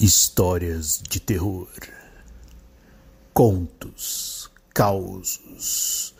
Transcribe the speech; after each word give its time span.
Histórias 0.00 1.00
de 1.08 1.20
terror, 1.20 1.68
contos, 3.32 4.50
causos, 4.74 6.12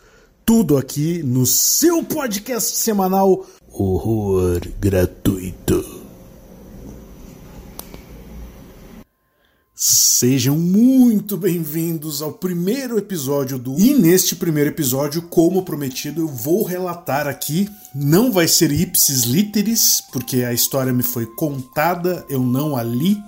tudo 0.45 0.77
aqui 0.77 1.21
no 1.21 1.45
seu 1.45 2.01
podcast 2.01 2.77
semanal 2.77 3.45
Horror 3.67 4.61
Gratuito. 4.79 6.05
Sejam 9.75 10.57
muito 10.57 11.35
bem-vindos 11.35 12.21
ao 12.21 12.31
primeiro 12.31 12.97
episódio 12.97 13.59
do. 13.59 13.77
E 13.77 13.93
neste 13.93 14.37
primeiro 14.37 14.69
episódio, 14.69 15.23
como 15.23 15.63
prometido, 15.63 16.21
eu 16.21 16.27
vou 16.29 16.63
relatar 16.63 17.27
aqui. 17.27 17.69
Não 17.93 18.31
vai 18.31 18.47
ser 18.47 18.71
ipsis 18.71 19.23
literis, 19.23 20.01
porque 20.13 20.45
a 20.45 20.53
história 20.53 20.93
me 20.93 21.03
foi 21.03 21.25
contada, 21.25 22.25
eu 22.29 22.39
não 22.39 22.77
a 22.77 22.81
li. 22.81 23.21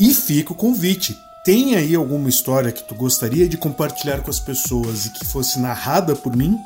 E 0.00 0.14
fica 0.14 0.54
o 0.54 0.56
convite. 0.56 1.20
Tem 1.44 1.76
aí 1.76 1.94
alguma 1.94 2.30
história 2.30 2.72
que 2.72 2.82
tu 2.82 2.94
gostaria 2.94 3.46
de 3.46 3.58
compartilhar 3.58 4.22
com 4.22 4.30
as 4.30 4.40
pessoas 4.40 5.04
e 5.04 5.10
que 5.10 5.26
fosse 5.26 5.60
narrada 5.60 6.16
por 6.16 6.34
mim? 6.34 6.58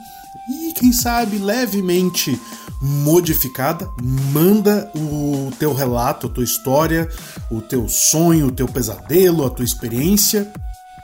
E 0.48 0.72
quem 0.72 0.92
sabe 0.92 1.38
levemente 1.38 2.40
modificada, 2.80 3.88
manda 4.00 4.88
o 4.94 5.50
teu 5.58 5.72
relato, 5.72 6.28
a 6.28 6.30
tua 6.30 6.44
história, 6.44 7.08
o 7.50 7.60
teu 7.60 7.88
sonho, 7.88 8.46
o 8.46 8.52
teu 8.52 8.68
pesadelo, 8.68 9.44
a 9.44 9.50
tua 9.50 9.64
experiência. 9.64 10.52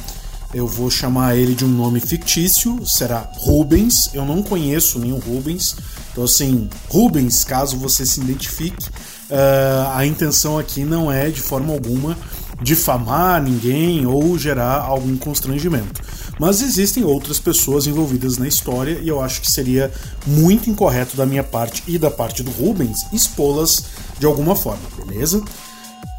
eu 0.54 0.66
vou 0.66 0.90
chamar 0.90 1.36
ele 1.36 1.54
de 1.54 1.64
um 1.64 1.68
nome 1.68 2.00
fictício, 2.00 2.84
será 2.86 3.30
Rubens. 3.36 4.10
Eu 4.14 4.24
não 4.24 4.42
conheço 4.42 4.98
nenhum 4.98 5.18
Rubens. 5.18 5.76
Então, 6.10 6.24
assim, 6.24 6.68
Rubens, 6.88 7.44
caso 7.44 7.76
você 7.76 8.06
se 8.06 8.20
identifique, 8.20 8.88
uh, 8.88 9.92
a 9.94 10.06
intenção 10.06 10.58
aqui 10.58 10.84
não 10.84 11.12
é 11.12 11.28
de 11.28 11.40
forma 11.40 11.72
alguma 11.72 12.16
difamar 12.60 13.40
ninguém 13.42 14.04
ou 14.06 14.36
gerar 14.36 14.80
algum 14.80 15.16
constrangimento. 15.16 16.02
Mas 16.40 16.62
existem 16.62 17.04
outras 17.04 17.38
pessoas 17.38 17.86
envolvidas 17.86 18.36
na 18.36 18.48
história 18.48 18.98
e 19.02 19.08
eu 19.08 19.20
acho 19.20 19.40
que 19.40 19.50
seria 19.50 19.92
muito 20.26 20.68
incorreto 20.70 21.16
da 21.16 21.26
minha 21.26 21.44
parte 21.44 21.82
e 21.86 21.98
da 21.98 22.10
parte 22.10 22.42
do 22.42 22.50
Rubens 22.50 23.06
expô-las 23.12 23.84
de 24.18 24.26
alguma 24.26 24.56
forma, 24.56 24.82
beleza? 25.04 25.42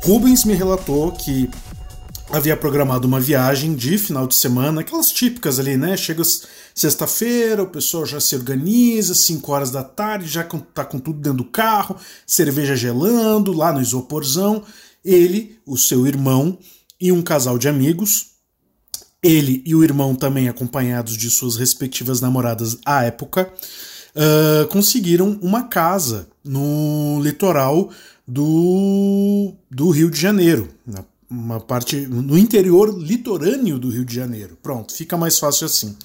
Rubens 0.03 0.45
me 0.45 0.53
relatou 0.53 1.11
que 1.11 1.49
havia 2.31 2.55
programado 2.55 3.07
uma 3.07 3.19
viagem 3.19 3.75
de 3.75 3.97
final 3.97 4.27
de 4.27 4.35
semana, 4.35 4.81
aquelas 4.81 5.11
típicas 5.11 5.59
ali, 5.59 5.77
né? 5.77 5.97
Chega 5.97 6.23
sexta-feira, 6.75 7.63
o 7.63 7.69
pessoal 7.69 8.05
já 8.05 8.19
se 8.19 8.35
organiza, 8.35 9.15
5 9.15 9.51
horas 9.51 9.71
da 9.71 9.83
tarde, 9.83 10.27
já 10.27 10.43
tá 10.43 10.85
com 10.85 10.99
tudo 10.99 11.19
dentro 11.19 11.39
do 11.39 11.45
carro, 11.45 11.95
cerveja 12.25 12.75
gelando, 12.75 13.51
lá 13.51 13.73
no 13.73 13.81
isoporzão. 13.81 14.63
Ele, 15.03 15.57
o 15.65 15.77
seu 15.77 16.05
irmão 16.05 16.57
e 16.99 17.11
um 17.11 17.21
casal 17.21 17.57
de 17.57 17.67
amigos 17.67 18.29
ele 19.21 19.61
e 19.65 19.75
o 19.75 19.83
irmão, 19.83 20.15
também 20.15 20.47
acompanhados 20.47 21.17
de 21.17 21.29
suas 21.29 21.55
respectivas 21.57 22.21
namoradas 22.21 22.77
à 22.85 23.03
época, 23.03 23.51
uh, 24.15 24.67
conseguiram 24.67 25.37
uma 25.41 25.63
casa 25.63 26.27
no 26.43 27.19
litoral 27.21 27.89
do, 28.27 29.53
do 29.69 29.89
Rio 29.89 30.09
de 30.09 30.19
Janeiro, 30.19 30.69
uma 31.29 31.59
parte 31.59 31.95
no 32.07 32.37
interior 32.37 32.97
litorâneo 32.97 33.77
do 33.77 33.89
Rio 33.89 34.03
de 34.03 34.15
Janeiro. 34.15 34.57
Pronto, 34.61 34.93
fica 34.93 35.15
mais 35.15 35.37
fácil 35.37 35.65
assim. 35.65 35.95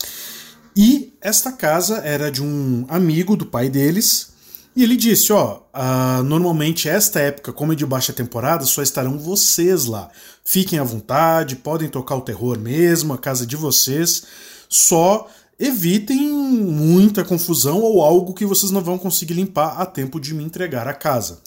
E 0.77 1.13
esta 1.21 1.53
casa 1.53 1.99
era 1.99 2.31
de 2.31 2.43
um 2.43 2.85
amigo 2.89 3.37
do 3.37 3.47
pai 3.47 3.69
deles, 3.69 4.35
e 4.77 4.83
ele 4.83 4.97
disse: 4.97 5.33
Ó, 5.33 5.61
uh, 5.73 6.23
normalmente 6.25 6.89
esta 6.89 7.21
época, 7.21 7.53
como 7.53 7.73
é 7.73 7.77
de 7.77 7.87
baixa 7.87 8.13
temporada, 8.13 8.65
só 8.65 8.83
estarão 8.83 9.19
vocês 9.19 9.85
lá. 9.85 10.11
Fiquem 10.45 10.79
à 10.79 10.85
vontade, 10.85 11.57
podem 11.57 11.89
tocar 11.89 12.17
o 12.17 12.23
terror 12.23 12.59
mesmo, 12.59 13.13
a 13.13 13.19
casa 13.19 13.47
de 13.47 13.57
vocês. 13.57 14.25
Só 14.69 15.29
evitem 15.59 16.29
muita 16.29 17.25
confusão 17.25 17.81
ou 17.81 18.03
algo 18.03 18.35
que 18.35 18.45
vocês 18.45 18.73
não 18.73 18.83
vão 18.83 18.99
conseguir 18.99 19.35
limpar 19.35 19.81
a 19.81 19.87
tempo 19.87 20.19
de 20.19 20.35
me 20.35 20.43
entregar 20.43 20.89
a 20.89 20.95
casa. 20.95 21.39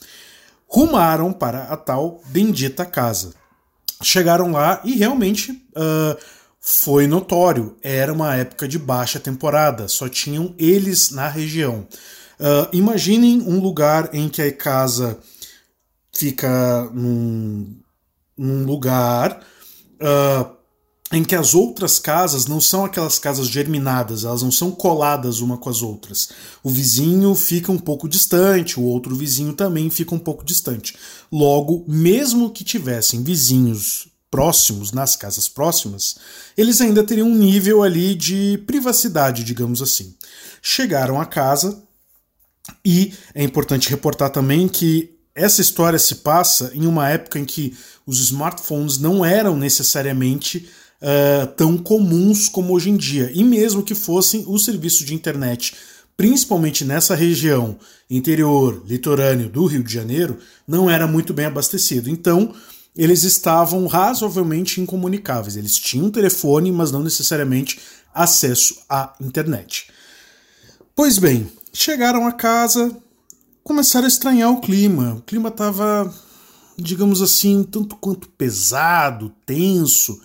Rumaram 0.66 1.34
para 1.34 1.64
a 1.64 1.76
tal 1.76 2.22
bendita 2.28 2.86
casa. 2.86 3.34
Chegaram 4.02 4.52
lá 4.52 4.82
e 4.84 4.96
realmente 4.96 5.52
uh, 5.52 6.18
foi 6.60 7.08
notório. 7.08 7.76
Era 7.82 8.14
uma 8.14 8.36
época 8.36 8.68
de 8.68 8.78
baixa 8.78 9.20
temporada, 9.20 9.88
só 9.88 10.08
tinham 10.08 10.54
eles 10.58 11.12
na 11.12 11.28
região. 11.28 11.88
Uh, 12.40 12.70
imaginem 12.72 13.42
um 13.42 13.60
lugar 13.60 14.10
em 14.14 14.30
que 14.30 14.42
a 14.42 14.52
casa 14.52 15.18
fica 16.14 16.90
num, 16.94 17.76
num 18.38 18.66
lugar 18.66 19.42
uh, 20.02 20.57
em 21.12 21.24
que 21.24 21.36
as 21.36 21.54
outras 21.54 22.00
casas 22.00 22.48
não 22.48 22.60
são 22.60 22.84
aquelas 22.84 23.18
casas 23.18 23.48
germinadas, 23.48 24.26
elas 24.26 24.44
não 24.44 24.52
são 24.52 24.72
coladas 24.72 25.40
uma 25.40 25.58
com 25.58 25.70
as 25.70 25.82
outras. 25.82 26.30
O 26.62 26.70
vizinho 26.70 27.34
fica 27.34 27.72
um 27.72 27.78
pouco 27.78 28.10
distante, 28.10 28.80
o 28.80 28.84
outro 28.84 29.16
vizinho 29.16 29.54
também 29.54 29.90
fica 29.90 30.14
um 30.14 30.20
pouco 30.20 30.44
distante. 30.44 30.96
Logo, 31.32 31.86
mesmo 31.88 32.52
que 32.52 32.64
tivessem 32.64 33.24
vizinhos 33.24 34.10
próximos, 34.30 34.92
nas 34.92 35.16
casas 35.16 35.48
próximas, 35.48 36.18
eles 36.58 36.82
ainda 36.82 37.04
teriam 37.04 37.30
um 37.30 37.36
nível 37.36 37.84
ali 37.84 38.14
de 38.14 38.62
privacidade, 38.68 39.46
digamos 39.46 39.82
assim. 39.82 40.14
Chegaram 40.62 41.22
à 41.22 41.26
casa, 41.26 41.82
e 42.84 43.14
é 43.34 43.44
importante 43.44 43.90
reportar 43.90 44.30
também 44.30 44.68
que 44.68 45.16
essa 45.34 45.62
história 45.62 46.00
se 46.00 46.16
passa 46.16 46.72
em 46.74 46.86
uma 46.86 47.08
época 47.10 47.38
em 47.38 47.46
que 47.46 47.78
os 48.06 48.20
smartphones 48.20 48.98
não 48.98 49.24
eram 49.24 49.56
necessariamente 49.56 50.68
uh, 51.02 51.48
tão 51.56 51.78
comuns 51.78 52.50
como 52.50 52.74
hoje 52.74 52.90
em 52.90 52.98
dia. 52.98 53.32
E 53.34 53.44
mesmo 53.44 53.84
que 53.84 53.96
fossem 53.96 54.44
os 54.48 54.66
serviços 54.66 55.06
de 55.06 55.14
internet, 55.14 55.76
principalmente 56.16 56.84
nessa 56.86 57.16
região 57.16 57.78
interior, 58.10 58.84
litorâneo 58.86 59.50
do 59.50 59.66
Rio 59.66 59.84
de 59.84 59.94
Janeiro, 59.94 60.38
não 60.68 60.90
era 60.90 61.08
muito 61.08 61.34
bem 61.34 61.46
abastecido. 61.46 62.10
Então, 62.10 62.54
eles 62.96 63.24
estavam 63.24 63.86
razoavelmente 63.88 64.82
incomunicáveis. 64.82 65.56
Eles 65.56 65.78
tinham 65.78 66.10
telefone, 66.10 66.72
mas 66.72 66.92
não 66.92 67.04
necessariamente 67.04 67.80
acesso 68.14 68.78
à 68.90 69.14
internet. 69.20 69.88
Pois 70.96 71.20
bem, 71.20 71.48
Chegaram 71.80 72.26
a 72.26 72.32
casa, 72.32 72.92
começaram 73.64 74.06
a 74.06 74.08
estranhar 74.08 74.50
o 74.50 74.60
clima. 74.60 75.14
O 75.14 75.22
clima 75.22 75.50
estava, 75.50 76.12
digamos 76.76 77.22
assim, 77.22 77.64
tanto 77.64 77.96
quanto 77.98 78.28
pesado, 78.30 79.32
tenso. 79.46 80.20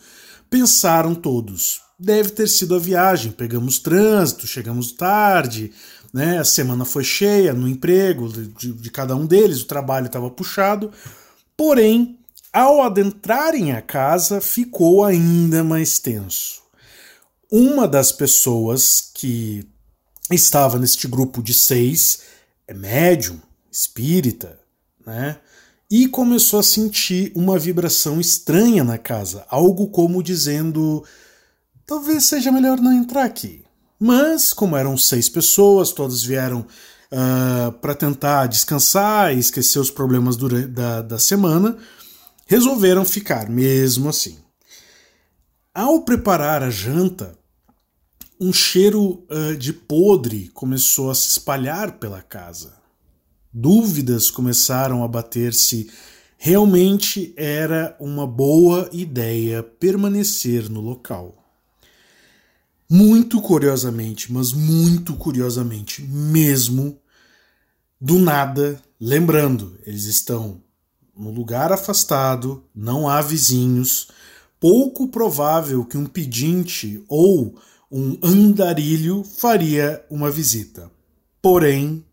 Pensaram 0.53 1.15
todos. 1.15 1.81
Deve 1.99 2.29
ter 2.29 2.47
sido 2.47 2.75
a 2.75 2.79
viagem. 2.79 3.33
Pegamos 3.33 3.79
trânsito, 3.79 4.47
chegamos 4.47 4.93
tarde, 4.93 5.73
né? 6.13 6.39
A 6.39 6.45
semana 6.45 6.85
foi 6.85 7.03
cheia 7.03 7.55
no 7.55 7.67
emprego 7.67 8.29
de, 8.29 8.71
de 8.71 8.91
cada 8.91 9.17
um 9.17 9.25
deles, 9.25 9.63
o 9.63 9.67
trabalho 9.67 10.09
estava 10.09 10.31
puxado. 10.31 10.93
Porém, 11.57 12.19
ao 12.53 12.83
adentrarem 12.83 13.73
a 13.73 13.81
casa, 13.81 14.43
ficou 14.43 15.07
ainda 15.07 15.65
mais 15.65 15.99
tenso. 15.99 16.61
Uma 17.51 17.89
das 17.89 18.13
pessoas 18.13 19.11
que 19.15 19.67
estava 20.31 20.79
neste 20.79 21.09
grupo 21.09 21.43
de 21.43 21.55
seis, 21.55 22.25
é 22.69 22.75
médium, 22.75 23.41
espírita, 23.71 24.61
né? 25.07 25.39
E 25.93 26.09
começou 26.09 26.59
a 26.59 26.63
sentir 26.63 27.31
uma 27.35 27.59
vibração 27.59 28.19
estranha 28.19 28.83
na 28.83 28.97
casa, 28.97 29.45
algo 29.51 29.89
como 29.89 30.23
dizendo: 30.23 31.05
talvez 31.85 32.25
seja 32.25 32.51
melhor 32.51 32.81
não 32.81 32.95
entrar 32.95 33.25
aqui. 33.25 33.63
Mas, 34.01 34.55
como 34.55 34.75
eram 34.75 34.97
seis 34.97 35.29
pessoas, 35.29 35.93
todas 35.93 36.23
vieram 36.23 36.61
uh, 36.61 36.67
ah, 37.13 37.75
para 37.79 37.95
tentar 37.95 38.47
descansar 38.47 39.37
e 39.37 39.39
esquecer 39.39 39.79
os 39.79 39.91
problemas 39.91 40.35
durante, 40.35 40.69
da, 40.69 41.03
da 41.03 41.19
semana, 41.19 41.77
resolveram 42.47 43.05
ficar 43.05 43.51
mesmo 43.51 44.09
assim. 44.09 44.39
Ao 45.75 46.01
preparar 46.01 46.63
a 46.63 46.71
janta, 46.71 47.39
um 48.41 48.51
cheiro 48.51 49.27
uh, 49.31 49.55
de 49.59 49.75
podre 49.75 50.49
começou 50.55 51.11
a 51.11 51.15
se 51.15 51.29
espalhar 51.29 51.99
pela 51.99 52.23
casa. 52.23 52.82
Dúvidas 53.53 54.31
começaram 54.31 55.05
a 55.05 55.09
bater 55.09 55.53
se 55.53 55.91
realmente 56.39 57.35
era 57.37 57.95
uma 58.01 58.27
boa 58.27 58.89
ideia 58.93 59.63
permanecer 59.63 60.71
no 60.71 60.81
local. 60.81 61.37
Muito 62.91 63.41
curiosamente, 63.41 64.33
mas 64.33 64.53
muito 64.53 65.15
curiosamente 65.15 66.03
mesmo, 66.03 66.99
do 68.01 68.19
nada, 68.19 68.83
lembrando, 69.01 69.79
eles 69.87 70.05
estão 70.05 70.61
no 71.17 71.31
lugar 71.31 71.73
afastado, 71.73 72.65
não 72.75 73.09
há 73.09 73.21
vizinhos, 73.21 74.09
pouco 74.59 75.09
provável 75.09 75.85
que 75.85 75.97
um 75.97 76.07
pedinte 76.07 77.05
ou 77.07 77.55
um 77.91 78.19
andarilho 78.23 79.23
faria 79.23 80.05
uma 80.11 80.31
visita. 80.31 80.91
Porém, 81.41 82.05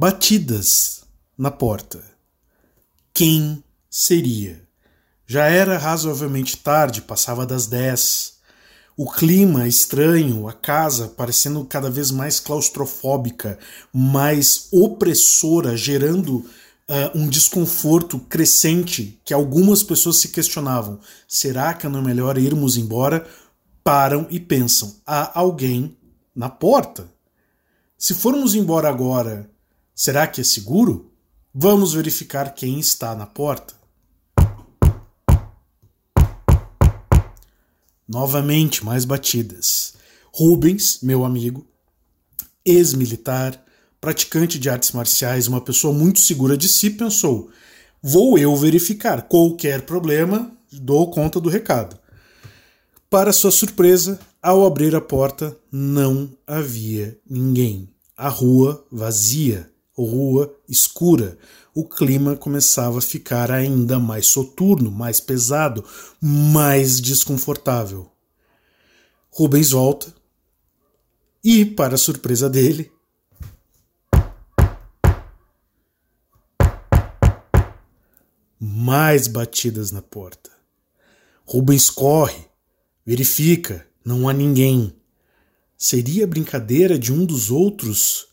batidas 0.00 1.02
na 1.36 1.50
porta. 1.50 2.02
Quem 3.12 3.62
seria? 3.90 4.66
Já 5.26 5.44
era 5.44 5.76
razoavelmente 5.76 6.56
tarde, 6.56 7.02
passava 7.02 7.44
das 7.44 7.66
dez. 7.66 8.38
O 8.96 9.10
clima 9.10 9.68
estranho, 9.68 10.48
a 10.48 10.54
casa 10.54 11.08
parecendo 11.08 11.62
cada 11.66 11.90
vez 11.90 12.10
mais 12.10 12.40
claustrofóbica, 12.40 13.58
mais 13.92 14.68
opressora, 14.72 15.76
gerando 15.76 16.36
uh, 16.36 16.46
um 17.14 17.28
desconforto 17.28 18.18
crescente 18.20 19.20
que 19.22 19.34
algumas 19.34 19.82
pessoas 19.82 20.16
se 20.16 20.28
questionavam: 20.28 20.98
será 21.28 21.74
que 21.74 21.86
não 21.86 21.98
é 21.98 22.02
melhor 22.02 22.38
irmos 22.38 22.78
embora? 22.78 23.26
Param 23.84 24.26
e 24.30 24.40
pensam: 24.40 24.96
há 25.06 25.38
alguém 25.38 25.94
na 26.34 26.48
porta. 26.48 27.06
Se 27.98 28.14
formos 28.14 28.54
embora 28.54 28.88
agora 28.88 29.46
Será 30.02 30.26
que 30.26 30.40
é 30.40 30.44
seguro? 30.44 31.12
Vamos 31.54 31.92
verificar 31.92 32.54
quem 32.54 32.80
está 32.80 33.14
na 33.14 33.26
porta. 33.26 33.74
Novamente, 38.08 38.82
mais 38.82 39.04
batidas. 39.04 39.92
Rubens, 40.32 41.00
meu 41.02 41.22
amigo, 41.22 41.66
ex-militar, 42.64 43.62
praticante 44.00 44.58
de 44.58 44.70
artes 44.70 44.92
marciais, 44.92 45.46
uma 45.46 45.60
pessoa 45.60 45.92
muito 45.92 46.20
segura 46.20 46.56
de 46.56 46.66
si, 46.66 46.88
pensou: 46.88 47.50
vou 48.02 48.38
eu 48.38 48.56
verificar. 48.56 49.28
Qualquer 49.28 49.82
problema, 49.82 50.50
dou 50.72 51.10
conta 51.10 51.38
do 51.38 51.50
recado. 51.50 51.98
Para 53.10 53.34
sua 53.34 53.50
surpresa, 53.50 54.18
ao 54.42 54.64
abrir 54.64 54.96
a 54.96 55.00
porta, 55.02 55.54
não 55.70 56.34
havia 56.46 57.20
ninguém. 57.28 57.86
A 58.16 58.30
rua 58.30 58.82
vazia 58.90 59.70
rua 60.04 60.54
escura, 60.68 61.38
o 61.74 61.84
clima 61.84 62.36
começava 62.36 62.98
a 62.98 63.02
ficar 63.02 63.50
ainda 63.50 63.98
mais 63.98 64.26
soturno, 64.26 64.90
mais 64.90 65.20
pesado, 65.20 65.84
mais 66.20 67.00
desconfortável. 67.00 68.10
Rubens 69.30 69.70
volta 69.70 70.12
e, 71.42 71.64
para 71.64 71.96
surpresa 71.96 72.50
dele, 72.50 72.90
mais 78.58 79.26
batidas 79.26 79.90
na 79.90 80.02
porta. 80.02 80.50
Rubens 81.44 81.88
corre, 81.88 82.44
verifica, 83.06 83.86
não 84.04 84.28
há 84.28 84.32
ninguém. 84.32 84.94
Seria 85.78 86.26
brincadeira 86.26 86.98
de 86.98 87.12
um 87.12 87.24
dos 87.24 87.50
outros 87.50 88.29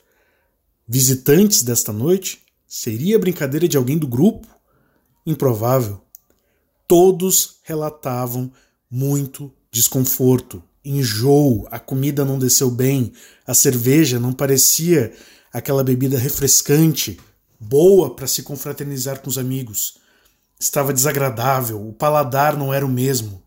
visitantes 0.88 1.62
desta 1.62 1.92
noite? 1.92 2.42
Seria 2.66 3.20
brincadeira 3.20 3.68
de 3.68 3.78
alguém 3.78 3.98
do 3.98 4.08
grupo? 4.08 4.48
Improvável. 5.26 6.02
Todos 6.88 7.60
relatavam 7.64 8.52
muito 8.90 9.54
desconforto, 9.70 10.64
enjoo, 10.84 11.68
a 11.70 11.80
comida 11.80 12.24
não 12.24 12.40
desceu 12.40 12.72
bem, 12.72 13.12
a 13.46 13.54
cerveja 13.54 14.20
não 14.20 14.32
parecia 14.32 15.14
aquela 15.52 15.84
bebida 15.84 16.18
refrescante, 16.18 17.20
boa 17.60 18.16
para 18.16 18.28
se 18.28 18.44
confraternizar 18.44 19.22
com 19.22 19.30
os 19.30 19.38
amigos. 19.38 19.98
Estava 20.60 20.94
desagradável, 20.94 21.86
o 21.86 21.94
paladar 21.94 22.58
não 22.58 22.74
era 22.74 22.86
o 22.86 22.90
mesmo. 22.90 23.44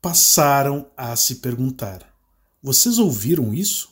Passaram 0.00 0.90
a 0.96 1.14
se 1.14 1.36
perguntar: 1.36 2.02
Vocês 2.62 2.98
ouviram 2.98 3.54
isso? 3.54 3.91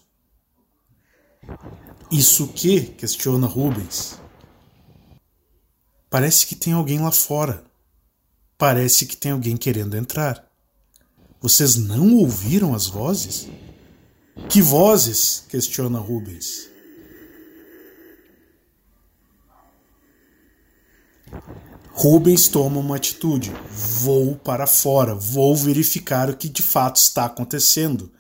Isso 2.11 2.49
que? 2.49 2.81
questiona 2.81 3.47
Rubens. 3.47 4.19
Parece 6.09 6.47
que 6.47 6.57
tem 6.57 6.73
alguém 6.73 6.99
lá 6.99 7.13
fora. 7.13 7.65
Parece 8.59 9.07
que 9.07 9.17
tem 9.17 9.33
alguém 9.33 9.57
querendo 9.57 9.97
entrar. 9.97 10.45
Vocês 11.41 11.77
não 11.77 12.17
ouviram 12.17 12.75
as 12.75 12.87
vozes? 12.87 13.49
Que 14.49 14.61
vozes? 14.61 15.45
questiona 15.49 15.99
Rubens. 16.01 16.69
Rubens 21.93 22.49
toma 22.49 22.81
uma 22.81 22.97
atitude. 22.97 23.53
Vou 23.71 24.35
para 24.35 24.67
fora, 24.67 25.15
vou 25.15 25.55
verificar 25.55 26.29
o 26.29 26.37
que 26.37 26.49
de 26.49 26.63
fato 26.63 26.97
está 26.97 27.27
acontecendo 27.27 28.11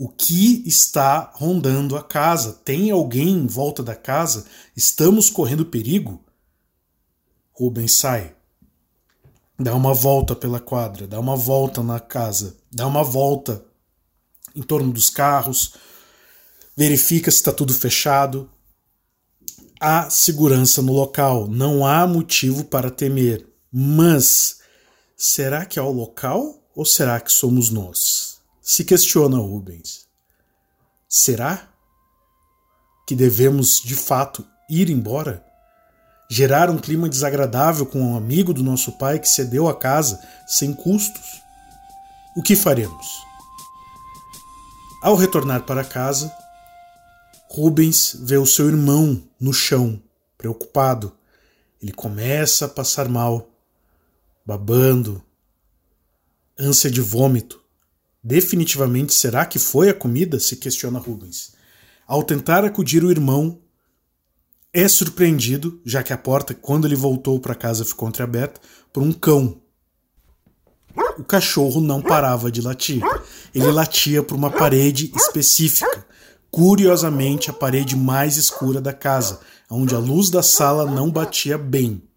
o 0.00 0.08
que 0.08 0.66
está 0.66 1.30
rondando 1.34 1.94
a 1.94 2.02
casa. 2.02 2.54
Tem 2.64 2.90
alguém 2.90 3.28
em 3.28 3.46
volta 3.46 3.82
da 3.82 3.94
casa? 3.94 4.46
Estamos 4.74 5.28
correndo 5.28 5.66
perigo? 5.66 6.24
Rubens 7.52 7.92
sai. 7.96 8.34
Dá 9.58 9.74
uma 9.74 9.92
volta 9.92 10.34
pela 10.34 10.58
quadra, 10.58 11.06
dá 11.06 11.20
uma 11.20 11.36
volta 11.36 11.82
na 11.82 12.00
casa, 12.00 12.56
dá 12.72 12.86
uma 12.86 13.04
volta 13.04 13.62
em 14.56 14.62
torno 14.62 14.90
dos 14.90 15.10
carros, 15.10 15.74
verifica 16.74 17.30
se 17.30 17.36
está 17.36 17.52
tudo 17.52 17.74
fechado. 17.74 18.50
Há 19.78 20.08
segurança 20.08 20.80
no 20.80 20.94
local, 20.94 21.46
não 21.46 21.84
há 21.84 22.06
motivo 22.06 22.64
para 22.64 22.90
temer. 22.90 23.46
Mas 23.70 24.60
será 25.14 25.66
que 25.66 25.78
é 25.78 25.82
o 25.82 25.92
local 25.92 26.66
ou 26.74 26.86
será 26.86 27.20
que 27.20 27.30
somos 27.30 27.68
nós? 27.68 28.29
Se 28.70 28.84
questiona 28.84 29.36
Rubens: 29.36 30.06
será 31.08 31.68
que 33.04 33.16
devemos 33.16 33.80
de 33.80 33.96
fato 33.96 34.46
ir 34.68 34.88
embora? 34.90 35.44
Gerar 36.30 36.70
um 36.70 36.78
clima 36.78 37.08
desagradável 37.08 37.84
com 37.84 38.00
um 38.00 38.16
amigo 38.16 38.54
do 38.54 38.62
nosso 38.62 38.92
pai 38.92 39.18
que 39.18 39.28
cedeu 39.28 39.68
a 39.68 39.76
casa 39.76 40.22
sem 40.46 40.72
custos? 40.72 41.42
O 42.36 42.42
que 42.44 42.54
faremos? 42.54 43.08
Ao 45.02 45.16
retornar 45.16 45.64
para 45.64 45.84
casa, 45.84 46.32
Rubens 47.48 48.16
vê 48.20 48.38
o 48.38 48.46
seu 48.46 48.68
irmão 48.68 49.20
no 49.40 49.52
chão, 49.52 50.00
preocupado. 50.38 51.12
Ele 51.82 51.90
começa 51.90 52.66
a 52.66 52.68
passar 52.68 53.08
mal, 53.08 53.50
babando, 54.46 55.20
ânsia 56.56 56.88
de 56.88 57.00
vômito. 57.00 57.59
Definitivamente, 58.22 59.14
será 59.14 59.46
que 59.46 59.58
foi 59.58 59.88
a 59.88 59.94
comida? 59.94 60.38
se 60.38 60.56
questiona 60.56 60.98
Rubens. 60.98 61.52
Ao 62.06 62.22
tentar 62.22 62.64
acudir 62.64 63.02
o 63.02 63.10
irmão, 63.10 63.60
é 64.72 64.86
surpreendido, 64.86 65.80
já 65.84 66.02
que 66.02 66.12
a 66.12 66.18
porta, 66.18 66.54
quando 66.54 66.86
ele 66.86 66.94
voltou 66.94 67.40
para 67.40 67.54
casa, 67.54 67.84
ficou 67.84 68.08
entreaberta, 68.08 68.60
por 68.92 69.02
um 69.02 69.12
cão. 69.12 69.60
O 71.18 71.24
cachorro 71.24 71.80
não 71.80 72.02
parava 72.02 72.50
de 72.50 72.60
latir. 72.60 73.02
Ele 73.54 73.70
latia 73.70 74.22
por 74.22 74.36
uma 74.36 74.50
parede 74.50 75.10
específica, 75.14 76.06
curiosamente 76.50 77.48
a 77.48 77.52
parede 77.52 77.96
mais 77.96 78.36
escura 78.36 78.80
da 78.80 78.92
casa, 78.92 79.40
onde 79.70 79.94
a 79.94 79.98
luz 79.98 80.30
da 80.30 80.42
sala 80.42 80.84
não 80.84 81.10
batia 81.10 81.56
bem 81.56 82.09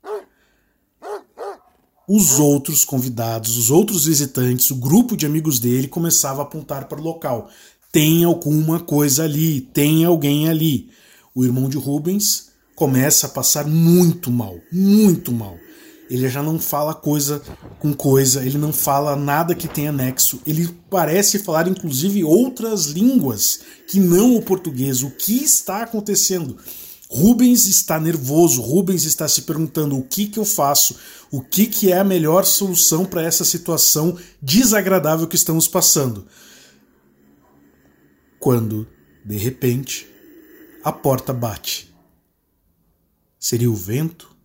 os 2.07 2.39
outros 2.39 2.83
convidados, 2.83 3.57
os 3.57 3.72
outros 3.72 4.05
visitantes, 4.05 4.69
o 4.72 4.75
grupo 4.75 5.15
de 5.15 5.25
amigos 5.25 5.60
dele 5.60 5.88
começava 5.88 6.41
a 6.41 6.43
apontar 6.43 6.88
para 6.88 7.00
o 7.00 7.03
local. 7.03 7.50
Tem 7.91 8.24
alguma 8.24 8.79
coisa 8.79 9.24
ali, 9.24 9.62
tem 9.62 10.03
alguém 10.03 10.50
ali. 10.50 10.89
O 11.33 11.45
irmão 11.45 11.69
de 11.69 11.77
Rubens 11.77 12.50
começa 12.75 13.27
a 13.27 13.29
passar 13.29 13.65
muito 13.65 14.31
mal, 14.31 14.55
muito 14.72 15.31
mal. 15.31 15.57
Ele 16.10 16.29
já 16.29 16.43
não 16.43 16.60
fala 16.60 16.93
coisa 16.93 17.41
com 17.79 17.93
coisa, 17.93 18.45
ele 18.45 18.57
não 18.57 18.74
fala 18.74 19.15
nada 19.15 19.55
que 19.55 19.67
tenha 19.67 19.91
nexo. 19.91 20.39
Ele 20.45 20.69
parece 20.89 21.39
falar 21.39 21.67
inclusive 21.67 22.24
outras 22.24 22.88
línguas 22.88 23.62
que 23.88 24.00
não 24.00 24.36
o 24.36 24.41
português. 24.41 25.01
O 25.01 25.10
que 25.10 25.43
está 25.43 25.83
acontecendo? 25.83 26.57
Rubens 27.13 27.67
está 27.67 28.00
nervoso, 28.00 28.60
Rubens 28.60 29.03
está 29.03 29.27
se 29.27 29.43
perguntando 29.43 29.96
o 29.96 30.03
que, 30.03 30.25
que 30.25 30.39
eu 30.39 30.43
faço, 30.43 30.98
o 31.29 31.43
que, 31.43 31.67
que 31.67 31.91
é 31.91 32.00
a 32.00 32.03
melhor 32.03 32.43
solução 32.43 33.05
para 33.05 33.22
essa 33.22 33.46
situação 33.46 34.17
desagradável 34.41 35.27
que 35.27 35.36
estamos 35.36 35.67
passando. 35.67 36.25
Quando, 38.39 38.88
de 39.24 39.38
repente, 39.38 40.08
a 40.84 40.91
porta 40.91 41.32
bate. 41.32 41.93
Seria 43.39 43.70
o 43.70 43.75
vento? 43.75 44.36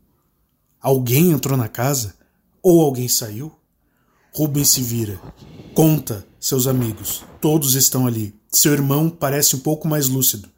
Alguém 0.78 1.30
entrou 1.30 1.56
na 1.56 1.68
casa? 1.68 2.16
Ou 2.62 2.82
alguém 2.82 3.08
saiu? 3.08 3.50
Rubens 4.30 4.68
se 4.68 4.82
vira. 4.82 5.18
Conta 5.74 6.26
seus 6.38 6.66
amigos. 6.66 7.24
Todos 7.40 7.74
estão 7.76 8.06
ali. 8.06 8.38
Seu 8.50 8.74
irmão 8.74 9.08
parece 9.08 9.56
um 9.56 9.60
pouco 9.60 9.88
mais 9.88 10.06
lúcido 10.06 10.50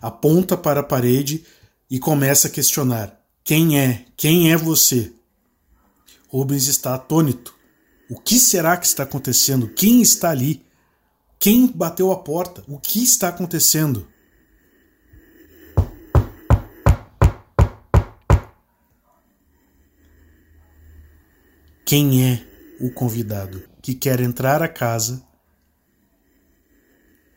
aponta 0.00 0.56
para 0.56 0.80
a 0.80 0.84
parede 0.84 1.44
e 1.90 1.98
começa 1.98 2.48
a 2.48 2.50
questionar: 2.50 3.20
Quem 3.42 3.78
é? 3.78 4.04
Quem 4.16 4.52
é 4.52 4.56
você? 4.56 5.12
Rubens 6.28 6.66
está 6.68 6.94
atônito. 6.94 7.54
O 8.10 8.18
que 8.18 8.38
será 8.38 8.76
que 8.76 8.86
está 8.86 9.02
acontecendo? 9.02 9.68
Quem 9.68 10.00
está 10.00 10.30
ali? 10.30 10.64
Quem 11.38 11.66
bateu 11.66 12.10
a 12.10 12.16
porta? 12.16 12.64
O 12.66 12.78
que 12.78 13.02
está 13.02 13.28
acontecendo? 13.28 14.08
Quem 21.84 22.22
é 22.22 22.46
o 22.80 22.90
convidado 22.90 23.62
que 23.80 23.94
quer 23.94 24.20
entrar 24.20 24.62
à 24.62 24.68
casa? 24.68 25.26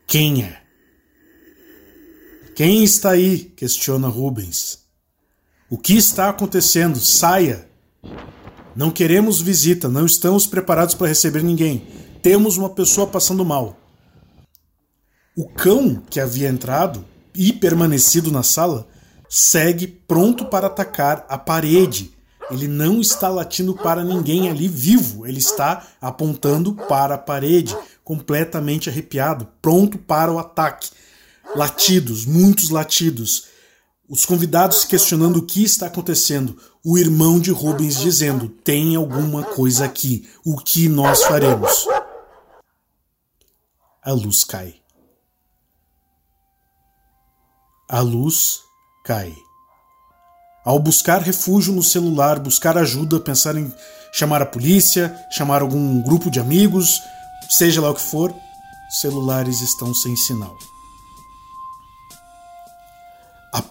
Quem 0.06 0.44
é? 0.44 0.61
Quem 2.56 2.84
está 2.84 3.12
aí? 3.12 3.54
questiona 3.56 4.10
Rubens. 4.10 4.80
O 5.70 5.78
que 5.78 5.96
está 5.96 6.30
acontecendo? 6.30 7.00
Saia! 7.00 7.70
Não 8.76 8.92
queremos 8.92 9.42
visita, 9.42 9.88
não 9.88 10.06
estamos 10.06 10.46
preparados 10.46 10.94
para 10.94 11.08
receber 11.08 11.44
ninguém. 11.44 11.88
Temos 12.22 12.58
uma 12.58 12.70
pessoa 12.70 13.08
passando 13.08 13.46
mal. 13.46 13.78
O 15.36 15.48
cão 15.48 16.04
que 16.10 16.20
havia 16.20 16.50
entrado 16.50 17.06
e 17.34 17.54
permanecido 17.54 18.32
na 18.32 18.44
sala 18.44 18.88
segue 19.30 19.88
pronto 19.88 20.46
para 20.46 20.68
atacar 20.68 21.26
a 21.30 21.38
parede. 21.38 22.12
Ele 22.50 22.68
não 22.68 23.00
está 23.00 23.30
latindo 23.30 23.74
para 23.74 24.04
ninguém 24.04 24.50
ali 24.50 24.68
vivo, 24.68 25.26
ele 25.26 25.40
está 25.40 25.88
apontando 26.02 26.74
para 26.74 27.16
a 27.16 27.18
parede, 27.18 27.78
completamente 28.04 28.90
arrepiado, 28.90 29.48
pronto 29.62 29.98
para 29.98 30.34
o 30.34 30.38
ataque 30.38 30.90
latidos, 31.56 32.26
muitos 32.26 32.70
latidos. 32.70 33.46
Os 34.08 34.26
convidados 34.26 34.84
questionando 34.84 35.38
o 35.38 35.46
que 35.46 35.64
está 35.64 35.88
acontecendo. 35.88 36.58
O 36.84 36.98
irmão 36.98 37.40
de 37.40 37.52
Rubens 37.52 37.98
dizendo: 38.00 38.50
tem 38.50 38.96
alguma 38.96 39.44
coisa 39.44 39.86
aqui. 39.86 40.30
O 40.46 40.58
que 40.58 40.90
nós 40.90 41.24
faremos? 41.24 41.88
A 44.04 44.12
luz 44.12 44.44
cai. 44.44 44.76
A 47.88 48.02
luz 48.02 48.60
cai. 49.06 49.34
Ao 50.64 50.78
buscar 50.78 51.22
refúgio 51.22 51.74
no 51.74 51.84
celular, 51.84 52.40
buscar 52.40 52.78
ajuda, 52.78 53.20
pensar 53.20 53.56
em 53.56 53.74
chamar 54.14 54.42
a 54.42 54.46
polícia, 54.46 55.18
chamar 55.32 55.62
algum 55.62 56.02
grupo 56.02 56.30
de 56.30 56.40
amigos, 56.40 57.02
seja 57.50 57.82
lá 57.82 57.90
o 57.90 57.96
que 57.96 58.02
for, 58.02 58.34
celulares 59.00 59.62
estão 59.62 59.94
sem 59.94 60.16
sinal 60.16 60.56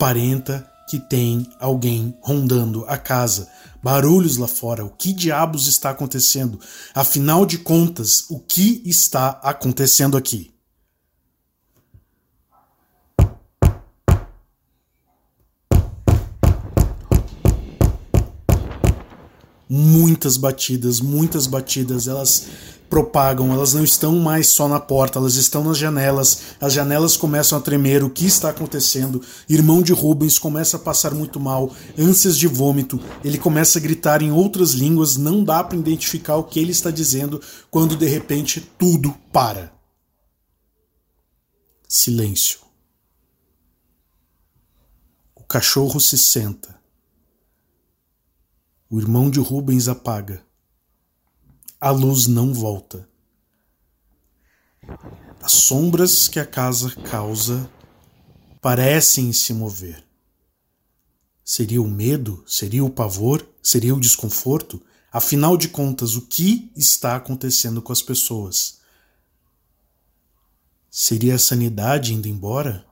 aparenta 0.00 0.66
que 0.88 0.98
tem 0.98 1.46
alguém 1.60 2.16
rondando 2.22 2.86
a 2.88 2.96
casa. 2.96 3.50
Barulhos 3.82 4.38
lá 4.38 4.48
fora. 4.48 4.82
O 4.82 4.88
que 4.88 5.12
diabos 5.12 5.66
está 5.66 5.90
acontecendo? 5.90 6.58
Afinal 6.94 7.44
de 7.44 7.58
contas, 7.58 8.24
o 8.30 8.40
que 8.40 8.82
está 8.86 9.38
acontecendo 9.42 10.16
aqui? 10.16 10.54
Muitas 19.68 20.38
batidas, 20.38 20.98
muitas 21.00 21.46
batidas. 21.46 22.08
Elas 22.08 22.46
propagam, 22.90 23.52
elas 23.52 23.72
não 23.72 23.84
estão 23.84 24.18
mais 24.18 24.48
só 24.48 24.66
na 24.66 24.80
porta, 24.80 25.20
elas 25.20 25.36
estão 25.36 25.62
nas 25.62 25.78
janelas, 25.78 26.56
as 26.60 26.72
janelas 26.72 27.16
começam 27.16 27.56
a 27.56 27.60
tremer, 27.60 28.02
o 28.02 28.10
que 28.10 28.26
está 28.26 28.50
acontecendo? 28.50 29.22
Irmão 29.48 29.80
de 29.80 29.92
Rubens 29.92 30.40
começa 30.40 30.76
a 30.76 30.80
passar 30.80 31.14
muito 31.14 31.38
mal, 31.38 31.72
ânsias 31.96 32.36
de 32.36 32.48
vômito, 32.48 33.00
ele 33.24 33.38
começa 33.38 33.78
a 33.78 33.82
gritar 33.82 34.20
em 34.20 34.32
outras 34.32 34.72
línguas, 34.72 35.16
não 35.16 35.44
dá 35.44 35.62
para 35.62 35.78
identificar 35.78 36.36
o 36.36 36.42
que 36.44 36.58
ele 36.58 36.72
está 36.72 36.90
dizendo 36.90 37.40
quando 37.70 37.96
de 37.96 38.06
repente 38.06 38.60
tudo 38.76 39.14
para. 39.32 39.72
Silêncio. 41.88 42.58
O 45.36 45.44
cachorro 45.44 46.00
se 46.00 46.18
senta. 46.18 46.78
O 48.88 48.98
irmão 48.98 49.30
de 49.30 49.38
Rubens 49.38 49.86
apaga 49.86 50.49
a 51.80 51.90
luz 51.90 52.26
não 52.26 52.52
volta. 52.52 53.08
As 55.40 55.52
sombras 55.52 56.28
que 56.28 56.38
a 56.38 56.44
casa 56.44 56.94
causa 56.96 57.70
parecem 58.60 59.32
se 59.32 59.54
mover. 59.54 60.04
Seria 61.42 61.80
o 61.80 61.88
medo? 61.88 62.44
Seria 62.46 62.84
o 62.84 62.90
pavor? 62.90 63.48
Seria 63.62 63.94
o 63.94 64.00
desconforto? 64.00 64.82
Afinal 65.10 65.56
de 65.56 65.68
contas, 65.68 66.16
o 66.16 66.26
que 66.26 66.70
está 66.76 67.16
acontecendo 67.16 67.80
com 67.80 67.92
as 67.92 68.02
pessoas? 68.02 68.80
Seria 70.90 71.36
a 71.36 71.38
sanidade 71.38 72.12
indo 72.12 72.28
embora? 72.28 72.86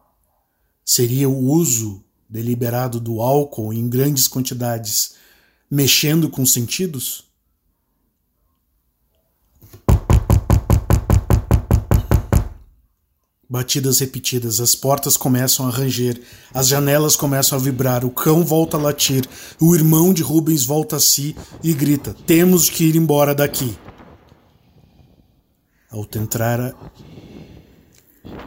Seria 0.82 1.28
o 1.28 1.36
uso 1.36 2.02
deliberado 2.26 2.98
do 2.98 3.20
álcool 3.20 3.70
em 3.70 3.86
grandes 3.86 4.26
quantidades 4.26 5.14
mexendo 5.70 6.30
com 6.30 6.40
os 6.40 6.54
sentidos? 6.54 7.27
Batidas 13.50 14.00
repetidas, 14.00 14.60
as 14.60 14.74
portas 14.74 15.16
começam 15.16 15.66
a 15.66 15.70
ranger, 15.70 16.20
as 16.52 16.68
janelas 16.68 17.16
começam 17.16 17.58
a 17.58 17.60
vibrar, 17.60 18.04
o 18.04 18.10
cão 18.10 18.44
volta 18.44 18.76
a 18.76 18.80
latir, 18.80 19.24
o 19.58 19.74
irmão 19.74 20.12
de 20.12 20.22
Rubens 20.22 20.64
volta 20.64 20.96
a 20.96 21.00
si 21.00 21.34
e 21.64 21.72
grita: 21.72 22.14
Temos 22.26 22.68
que 22.68 22.84
ir 22.84 22.94
embora 22.94 23.34
daqui. 23.34 23.74
Ao 25.90 26.04
tentar, 26.04 26.60
a... 26.60 26.74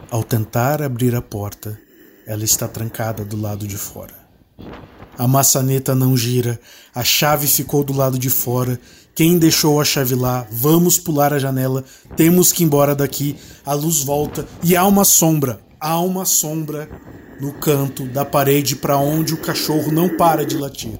Ao 0.08 0.22
tentar 0.22 0.80
abrir 0.80 1.16
a 1.16 1.22
porta, 1.22 1.76
ela 2.24 2.44
está 2.44 2.68
trancada 2.68 3.24
do 3.24 3.36
lado 3.36 3.66
de 3.66 3.76
fora. 3.76 4.21
A 5.18 5.28
maçaneta 5.28 5.94
não 5.94 6.16
gira, 6.16 6.60
a 6.94 7.04
chave 7.04 7.46
ficou 7.46 7.84
do 7.84 7.92
lado 7.92 8.18
de 8.18 8.30
fora 8.30 8.80
quem 9.14 9.36
deixou 9.36 9.78
a 9.78 9.84
chave 9.84 10.14
lá? 10.14 10.46
Vamos 10.50 10.98
pular 10.98 11.34
a 11.34 11.38
janela. 11.38 11.84
Temos 12.16 12.50
que 12.50 12.62
ir 12.62 12.66
embora 12.66 12.94
daqui. 12.94 13.36
A 13.64 13.74
luz 13.74 14.02
volta 14.02 14.48
e 14.62 14.74
há 14.74 14.86
uma 14.86 15.04
sombra. 15.04 15.60
Há 15.78 16.00
uma 16.00 16.24
sombra 16.24 16.88
no 17.38 17.52
canto 17.52 18.04
da 18.06 18.24
parede 18.24 18.74
para 18.74 18.96
onde 18.96 19.34
o 19.34 19.36
cachorro 19.36 19.92
não 19.92 20.16
para 20.16 20.46
de 20.46 20.56
latir. 20.56 20.98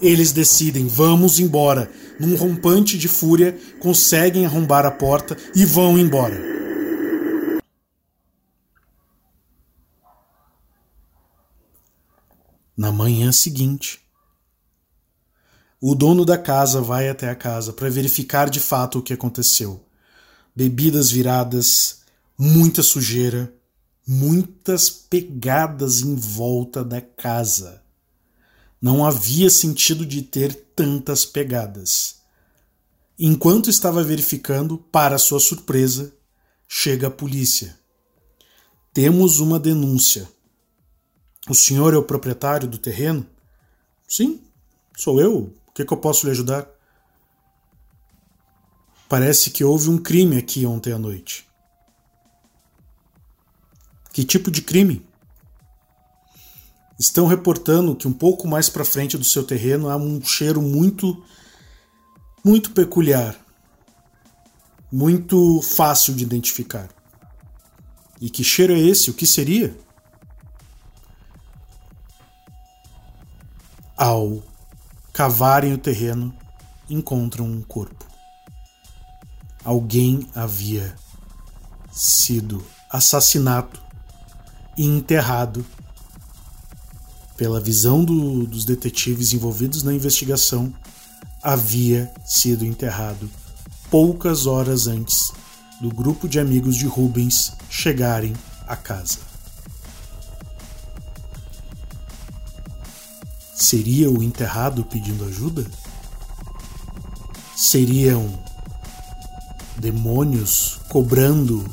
Eles 0.00 0.32
decidem, 0.32 0.86
vamos 0.86 1.38
embora. 1.38 1.90
Num 2.18 2.34
rompante 2.34 2.96
de 2.96 3.08
fúria, 3.08 3.54
conseguem 3.78 4.46
arrombar 4.46 4.86
a 4.86 4.90
porta 4.90 5.36
e 5.54 5.66
vão 5.66 5.98
embora. 5.98 6.57
Na 12.78 12.92
manhã 12.92 13.32
seguinte, 13.32 13.98
o 15.80 15.96
dono 15.96 16.24
da 16.24 16.38
casa 16.38 16.80
vai 16.80 17.08
até 17.08 17.28
a 17.28 17.34
casa 17.34 17.72
para 17.72 17.90
verificar 17.90 18.48
de 18.48 18.60
fato 18.60 19.00
o 19.00 19.02
que 19.02 19.12
aconteceu. 19.12 19.84
Bebidas 20.54 21.10
viradas, 21.10 22.02
muita 22.38 22.80
sujeira, 22.80 23.52
muitas 24.06 24.88
pegadas 24.88 26.02
em 26.02 26.14
volta 26.14 26.84
da 26.84 27.00
casa. 27.00 27.82
Não 28.80 29.04
havia 29.04 29.50
sentido 29.50 30.06
de 30.06 30.22
ter 30.22 30.54
tantas 30.76 31.24
pegadas. 31.24 32.18
Enquanto 33.18 33.68
estava 33.68 34.04
verificando, 34.04 34.78
para 34.78 35.18
sua 35.18 35.40
surpresa, 35.40 36.14
chega 36.68 37.08
a 37.08 37.10
polícia. 37.10 37.76
Temos 38.92 39.40
uma 39.40 39.58
denúncia. 39.58 40.28
O 41.48 41.54
senhor 41.54 41.94
é 41.94 41.96
o 41.96 42.02
proprietário 42.02 42.68
do 42.68 42.76
terreno? 42.76 43.26
Sim, 44.06 44.40
sou 44.96 45.20
eu. 45.20 45.54
O 45.66 45.72
que, 45.72 45.84
que 45.84 45.92
eu 45.92 45.96
posso 45.96 46.26
lhe 46.26 46.30
ajudar? 46.30 46.68
Parece 49.08 49.50
que 49.50 49.64
houve 49.64 49.88
um 49.88 49.96
crime 49.96 50.36
aqui 50.36 50.66
ontem 50.66 50.92
à 50.92 50.98
noite. 50.98 51.48
Que 54.12 54.24
tipo 54.24 54.50
de 54.50 54.60
crime? 54.60 55.06
Estão 56.98 57.26
reportando 57.26 57.96
que 57.96 58.06
um 58.06 58.12
pouco 58.12 58.46
mais 58.46 58.68
para 58.68 58.84
frente 58.84 59.16
do 59.16 59.24
seu 59.24 59.44
terreno 59.44 59.88
há 59.88 59.96
um 59.96 60.22
cheiro 60.22 60.60
muito 60.60 61.22
muito 62.44 62.70
peculiar, 62.70 63.36
muito 64.90 65.60
fácil 65.62 66.14
de 66.14 66.22
identificar. 66.24 66.88
E 68.20 68.28
que 68.28 68.42
cheiro 68.42 68.72
é 68.72 68.78
esse? 68.78 69.10
O 69.10 69.14
que 69.14 69.26
seria? 69.26 69.76
Ao 73.98 74.40
cavarem 75.12 75.72
o 75.72 75.78
terreno, 75.78 76.32
encontram 76.88 77.44
um 77.44 77.60
corpo. 77.60 78.06
Alguém 79.64 80.24
havia 80.36 80.94
sido 81.90 82.64
assassinado 82.88 83.80
e 84.76 84.84
enterrado 84.84 85.66
pela 87.36 87.60
visão 87.60 88.04
do, 88.04 88.46
dos 88.46 88.64
detetives 88.64 89.32
envolvidos 89.32 89.82
na 89.82 89.92
investigação, 89.92 90.72
havia 91.42 92.08
sido 92.24 92.64
enterrado 92.64 93.28
poucas 93.90 94.46
horas 94.46 94.86
antes 94.86 95.32
do 95.80 95.88
grupo 95.88 96.28
de 96.28 96.38
amigos 96.38 96.76
de 96.76 96.86
Rubens 96.86 97.52
chegarem 97.68 98.32
à 98.64 98.76
casa. 98.76 99.27
Seria 103.58 104.08
o 104.08 104.22
enterrado 104.22 104.84
pedindo 104.84 105.24
ajuda? 105.24 105.66
Seriam 107.56 108.40
demônios 109.76 110.78
cobrando 110.88 111.68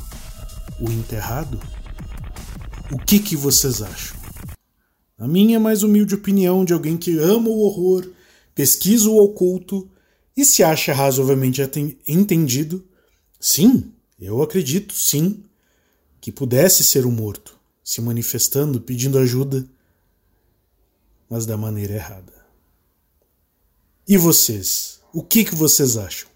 o 0.82 0.90
enterrado? 0.90 1.62
O 2.92 2.98
que, 2.98 3.20
que 3.20 3.36
vocês 3.36 3.84
acham? 3.84 4.18
A 5.16 5.28
minha 5.28 5.60
mais 5.60 5.84
humilde 5.84 6.16
opinião 6.16 6.66
de 6.66 6.74
alguém 6.74 6.98
que 6.98 7.20
ama 7.20 7.50
o 7.50 7.60
horror, 7.60 8.10
pesquisa 8.56 9.08
o 9.08 9.24
oculto 9.24 9.88
e 10.36 10.44
se 10.44 10.64
acha 10.64 10.92
razoavelmente 10.92 11.62
entendido, 12.08 12.84
sim, 13.40 13.92
eu 14.20 14.42
acredito, 14.42 14.92
sim, 14.92 15.44
que 16.20 16.32
pudesse 16.32 16.84
ser 16.84 17.06
um 17.06 17.12
morto, 17.12 17.56
se 17.84 18.02
manifestando, 18.02 18.82
pedindo 18.82 19.20
ajuda 19.20 19.70
mas 21.30 21.46
da 21.46 21.56
maneira 21.58 21.94
errada. 21.94 22.34
E 24.08 24.18
vocês? 24.18 25.00
O 25.14 25.22
que, 25.24 25.46
que 25.46 25.56
vocês 25.56 25.98
acham? 25.98 26.28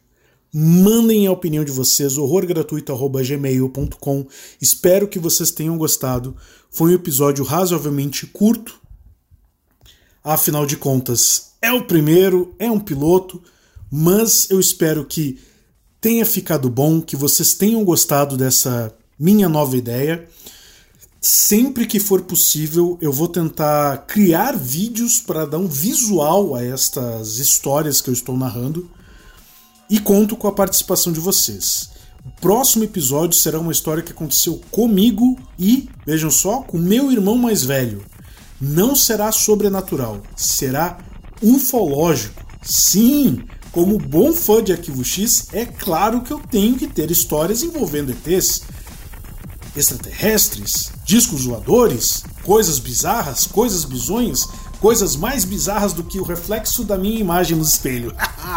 Mandem 0.52 1.28
a 1.28 1.32
opinião 1.32 1.64
de 1.64 1.72
vocês, 1.72 2.18
horrorgratuito.gmail.com. 2.18 4.26
Espero 4.60 5.08
que 5.08 5.20
vocês 5.20 5.52
tenham 5.52 5.78
gostado. 5.78 6.36
Foi 6.72 6.90
um 6.92 6.96
episódio 6.96 7.46
razoavelmente 7.46 8.26
curto. 8.26 8.82
Afinal 10.24 10.66
de 10.66 10.76
contas, 10.76 11.52
é 11.62 11.72
o 11.72 11.86
primeiro, 11.86 12.56
é 12.58 12.72
um 12.72 12.80
piloto, 12.80 13.44
mas 13.92 14.50
eu 14.50 14.60
espero 14.60 15.06
que 15.06 15.40
tenha 16.02 16.26
ficado 16.26 16.68
bom, 16.70 17.00
que 17.02 17.16
vocês 17.16 17.54
tenham 17.54 17.84
gostado 17.84 18.36
dessa 18.36 18.92
minha 19.20 19.48
nova 19.48 19.78
ideia 19.78 20.28
sempre 21.22 21.86
que 21.86 22.00
for 22.00 22.22
possível, 22.22 22.98
eu 23.02 23.12
vou 23.12 23.28
tentar 23.28 24.06
criar 24.08 24.56
vídeos 24.56 25.20
para 25.20 25.46
dar 25.46 25.58
um 25.58 25.68
visual 25.68 26.56
a 26.56 26.64
estas 26.64 27.38
histórias 27.38 28.02
que 28.02 28.10
eu 28.10 28.14
estou 28.14 28.38
narrando 28.38 28.90
e 29.90 30.00
conto 30.00 30.38
com 30.38 30.48
a 30.48 30.54
participação 30.54 31.12
de 31.12 31.20
vocês. 31.20 31.90
O 32.26 32.42
próximo 32.42 32.84
episódio 32.84 33.38
será 33.38 33.60
uma 33.60 33.72
história 33.72 34.04
que 34.04 34.12
aconteceu 34.12 34.62
comigo 34.70 35.38
e, 35.58 35.90
vejam 36.06 36.30
só, 36.30 36.62
com 36.62 36.78
meu 36.78 37.12
irmão 37.12 37.38
mais 37.38 37.64
velho. 37.64 38.04
Não 38.62 38.96
será 38.96 39.32
sobrenatural, 39.32 40.22
será 40.36 41.00
ufológico. 41.42 42.46
Sim, 42.62 43.44
como 43.72 43.98
bom 43.98 44.34
fã 44.34 44.64
de 44.64 44.72
Arquivo 44.72 45.04
X, 45.04 45.48
é 45.54 45.66
claro 45.66 46.22
que 46.22 46.32
eu 46.32 46.40
tenho 46.40 46.76
que 46.76 46.88
ter 46.88 47.10
histórias 47.10 47.64
envolvendo 47.64 48.12
ETs 48.12 48.64
extraterrestres, 49.80 50.92
discos 51.06 51.46
voadores, 51.46 52.24
coisas 52.44 52.80
bizarras, 52.80 53.48
coisas 53.48 53.86
bizonhas, 53.86 54.48
coisas 54.80 55.16
mais 55.16 55.46
bizarras 55.46 55.94
do 55.94 56.04
que 56.04 56.20
o 56.20 56.24
reflexo 56.24 56.84
da 56.84 56.98
minha 56.98 57.20
imagem 57.20 57.58
no 57.58 57.64
espelho. 57.64 58.14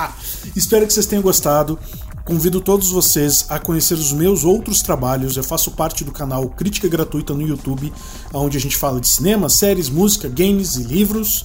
Espero 0.55 0.87
que 0.87 0.93
vocês 0.93 1.07
tenham 1.07 1.23
gostado. 1.23 1.79
Convido 2.25 2.61
todos 2.61 2.91
vocês 2.91 3.47
a 3.49 3.59
conhecer 3.59 3.95
os 3.95 4.13
meus 4.13 4.45
outros 4.45 4.81
trabalhos. 4.81 5.37
Eu 5.37 5.43
faço 5.43 5.73
parte 5.73 6.05
do 6.05 6.13
canal 6.13 6.49
Crítica 6.51 6.89
Gratuita 6.89 7.35
no 7.35 7.43
YouTube, 7.43 7.93
onde 8.33 8.57
a 8.57 8.61
gente 8.61 8.77
fala 8.77 9.01
de 9.01 9.09
cinema, 9.09 9.49
séries, 9.49 9.89
música, 9.89 10.29
games 10.29 10.77
e 10.77 10.85
livros. 10.85 11.45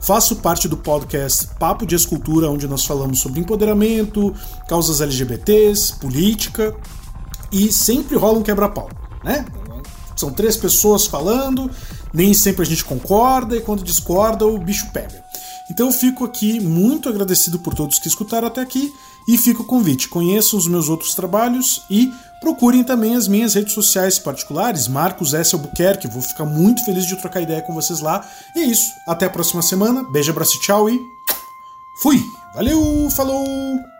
Faço 0.00 0.36
parte 0.36 0.68
do 0.68 0.76
podcast 0.76 1.48
Papo 1.58 1.86
de 1.86 1.94
Escultura, 1.94 2.50
onde 2.50 2.66
nós 2.66 2.84
falamos 2.84 3.20
sobre 3.20 3.40
empoderamento, 3.40 4.34
causas 4.68 5.00
LGBTs, 5.00 5.94
política 5.94 6.74
e 7.52 7.72
sempre 7.72 8.16
rola 8.16 8.38
um 8.38 8.42
quebra-pau 8.42 8.95
né? 9.26 9.44
São 10.14 10.32
três 10.32 10.56
pessoas 10.56 11.06
falando, 11.06 11.70
nem 12.14 12.32
sempre 12.32 12.62
a 12.62 12.66
gente 12.66 12.84
concorda 12.84 13.56
e 13.56 13.60
quando 13.60 13.82
discorda 13.82 14.46
o 14.46 14.56
bicho 14.56 14.90
pega. 14.92 15.22
Então 15.70 15.86
eu 15.86 15.92
fico 15.92 16.24
aqui 16.24 16.60
muito 16.60 17.08
agradecido 17.08 17.58
por 17.58 17.74
todos 17.74 17.98
que 17.98 18.08
escutaram 18.08 18.46
até 18.46 18.60
aqui 18.60 18.94
e 19.28 19.36
fica 19.36 19.60
o 19.60 19.64
convite. 19.64 20.08
Conheçam 20.08 20.58
os 20.58 20.68
meus 20.68 20.88
outros 20.88 21.14
trabalhos 21.14 21.82
e 21.90 22.10
procurem 22.40 22.84
também 22.84 23.16
as 23.16 23.26
minhas 23.26 23.54
redes 23.54 23.74
sociais 23.74 24.18
particulares, 24.18 24.86
Marcos 24.86 25.34
S. 25.34 25.54
Albuquerque. 25.54 26.06
Vou 26.06 26.22
ficar 26.22 26.44
muito 26.44 26.84
feliz 26.84 27.04
de 27.04 27.16
trocar 27.16 27.40
ideia 27.40 27.60
com 27.60 27.74
vocês 27.74 27.98
lá. 27.98 28.24
E 28.54 28.60
é 28.60 28.64
isso. 28.64 28.92
Até 29.06 29.26
a 29.26 29.30
próxima 29.30 29.60
semana. 29.60 30.04
Beijo, 30.04 30.30
abraço, 30.30 30.60
tchau 30.60 30.88
e 30.88 31.00
fui. 32.00 32.22
Valeu, 32.54 33.10
falou! 33.10 33.95